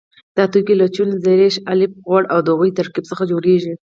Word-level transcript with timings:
دا 0.37 0.43
توکي 0.51 0.75
له 0.81 0.87
چونه، 0.95 1.13
سريښ، 1.23 1.53
الف 1.71 1.91
غوړي 2.09 2.27
او 2.33 2.39
د 2.43 2.47
هغوی 2.53 2.71
ترکیب 2.79 3.03
څخه 3.11 3.23
جوړیږي. 3.31 3.73